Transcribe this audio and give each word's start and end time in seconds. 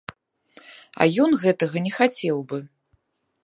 А 1.03 1.07
ён 1.25 1.31
гэтага 1.45 1.77
не 1.89 1.93
хацеў 2.01 2.37
бы. 2.51 2.57